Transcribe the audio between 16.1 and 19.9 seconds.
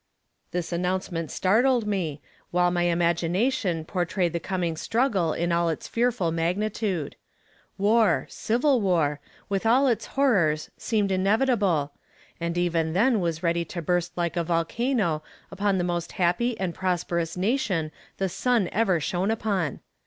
happy and prosperous nation the sun ever shone upon.